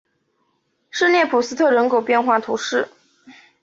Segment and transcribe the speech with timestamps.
[0.89, 2.87] 圣普列斯特人口变化图示